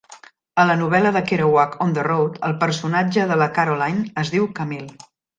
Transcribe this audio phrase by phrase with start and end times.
[0.61, 4.49] A la novel·la de Kerouac "On the Road", el personatge de la Carolyn es diu
[4.61, 5.03] "Camille".